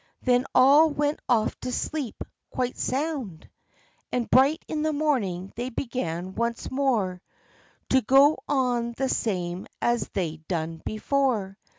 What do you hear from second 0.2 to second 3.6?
Then all went off to sleep quite sound;